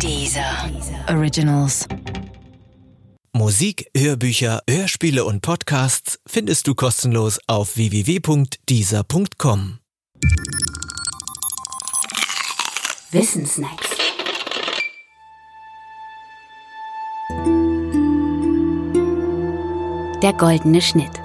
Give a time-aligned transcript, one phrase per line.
[0.00, 0.70] Dieser
[1.08, 1.86] Originals.
[3.32, 9.78] Musik, Hörbücher, Hörspiele und Podcasts findest du kostenlos auf www.dieser.com.
[13.10, 13.88] Wissensnacks.
[20.22, 21.23] Der goldene Schnitt.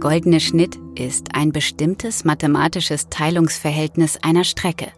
[0.00, 4.92] Goldene Schnitt ist ein bestimmtes mathematisches Teilungsverhältnis einer Strecke.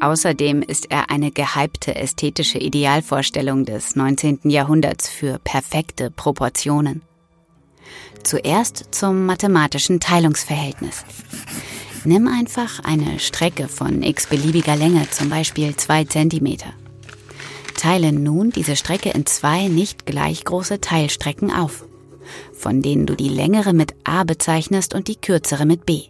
[0.00, 4.40] Außerdem ist er eine gehypte ästhetische Idealvorstellung des 19.
[4.44, 7.02] Jahrhunderts für perfekte Proportionen.
[8.22, 11.04] Zuerst zum mathematischen Teilungsverhältnis.
[12.04, 16.58] Nimm einfach eine Strecke von x-beliebiger Länge, zum Beispiel 2 cm.
[17.76, 21.84] Teile nun diese Strecke in zwei nicht gleich große Teilstrecken auf,
[22.52, 26.02] von denen du die längere mit a bezeichnest und die kürzere mit b.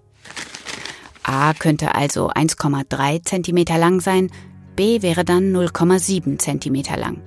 [1.22, 4.30] A könnte also 1,3 cm lang sein,
[4.76, 7.22] B wäre dann 0,7 cm lang.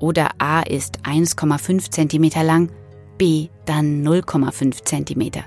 [0.00, 2.70] Oder A ist 1,5 cm lang,
[3.18, 5.44] B dann 0,5 cm.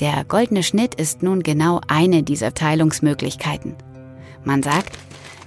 [0.00, 3.76] Der goldene Schnitt ist nun genau eine dieser Teilungsmöglichkeiten.
[4.44, 4.98] Man sagt,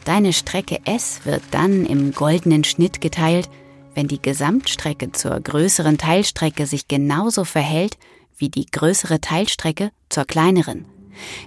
[0.06, 3.50] deine Strecke S wird dann im goldenen Schnitt geteilt,
[3.98, 7.98] wenn die Gesamtstrecke zur größeren Teilstrecke sich genauso verhält
[8.38, 10.86] wie die größere Teilstrecke zur kleineren.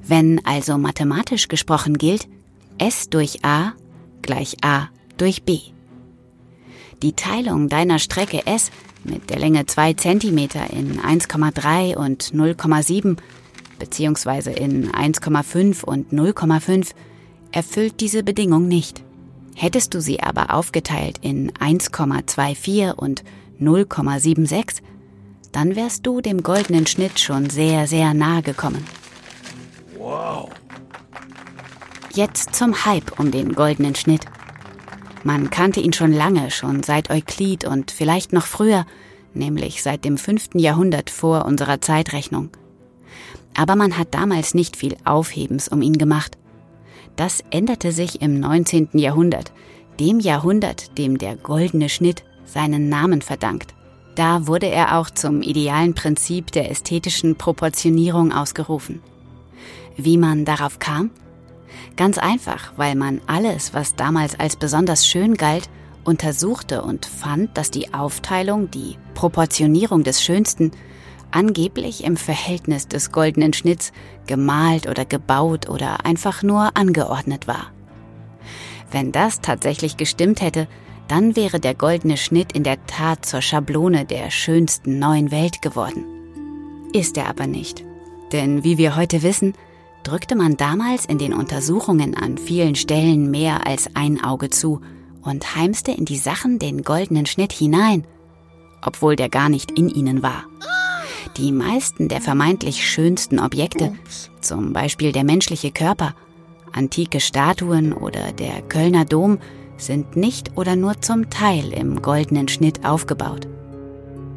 [0.05, 2.27] Wenn also mathematisch gesprochen gilt,
[2.77, 3.75] S durch A
[4.23, 5.61] gleich A durch B.
[7.05, 8.73] Die Teilung deiner Strecke S
[9.05, 10.39] mit der Länge 2 cm
[10.71, 13.17] in 1,3 und 0,7
[13.79, 16.95] beziehungsweise in 1,5 und 0,5
[17.53, 19.05] erfüllt diese Bedingung nicht.
[19.55, 23.25] Hättest du sie aber aufgeteilt in 1,24 und
[23.61, 24.83] 0,76,
[25.53, 28.85] dann wärst du dem goldenen Schnitt schon sehr, sehr nahe gekommen.
[29.99, 30.51] Wow.
[32.15, 34.23] Jetzt zum Hype um den goldenen Schnitt.
[35.23, 38.87] Man kannte ihn schon lange, schon seit Euklid und vielleicht noch früher,
[39.35, 40.51] nämlich seit dem 5.
[40.55, 42.51] Jahrhundert vor unserer Zeitrechnung.
[43.55, 46.39] Aber man hat damals nicht viel Aufhebens um ihn gemacht.
[47.17, 48.91] Das änderte sich im 19.
[48.95, 49.53] Jahrhundert,
[49.99, 53.75] dem Jahrhundert, dem der goldene Schnitt seinen Namen verdankt.
[54.15, 59.01] Da wurde er auch zum idealen Prinzip der ästhetischen Proportionierung ausgerufen.
[59.97, 61.11] Wie man darauf kam?
[61.97, 65.69] Ganz einfach, weil man alles, was damals als besonders schön galt,
[66.05, 70.73] untersuchte und fand, dass die Aufteilung, die Proportionierung des Schönsten
[71.33, 73.93] angeblich im Verhältnis des goldenen Schnitts
[74.27, 77.73] gemalt oder gebaut oder einfach nur angeordnet war.
[78.91, 80.67] Wenn das tatsächlich gestimmt hätte,
[81.09, 86.05] dann wäre der goldene Schnitt in der Tat zur Schablone der schönsten neuen Welt geworden.
[86.93, 87.85] Ist er aber nicht.
[88.33, 89.55] Denn wie wir heute wissen,
[90.03, 94.81] drückte man damals in den Untersuchungen an vielen Stellen mehr als ein Auge zu
[95.23, 98.07] und heimste in die Sachen den goldenen Schnitt hinein,
[98.83, 100.45] obwohl der gar nicht in ihnen war.
[101.41, 103.95] Die meisten der vermeintlich schönsten Objekte,
[104.43, 106.15] zum Beispiel der menschliche Körper,
[106.71, 109.39] antike Statuen oder der Kölner Dom,
[109.79, 113.49] sind nicht oder nur zum Teil im goldenen Schnitt aufgebaut.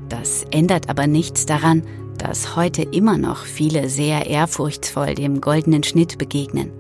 [0.08, 1.84] Das ändert aber nichts daran,
[2.18, 6.72] dass heute immer noch viele sehr ehrfurchtsvoll dem goldenen Schnitt begegnen.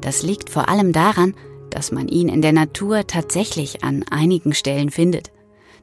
[0.00, 1.34] Das liegt vor allem daran,
[1.70, 5.30] dass man ihn in der Natur tatsächlich an einigen Stellen findet.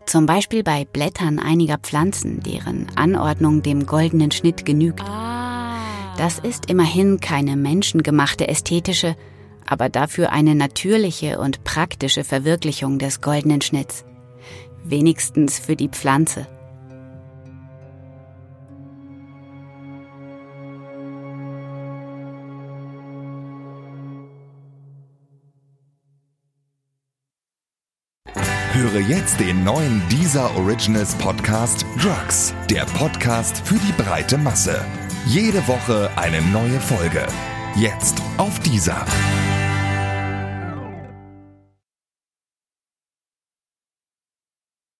[0.06, 5.02] Zum Beispiel bei Blättern einiger Pflanzen, deren Anordnung dem goldenen Schnitt genügt.
[5.02, 5.78] Ah.
[6.18, 9.16] Das ist immerhin keine menschengemachte ästhetische,
[9.66, 14.06] aber dafür eine natürliche und praktische Verwirklichung des goldenen Schnitts.
[14.84, 16.48] Wenigstens für die Pflanze.
[28.84, 34.84] Höre jetzt den neuen Deezer Originals Podcast Drugs, der Podcast für die breite Masse.
[35.26, 37.26] Jede Woche eine neue Folge.
[37.78, 39.06] Jetzt auf Deezer.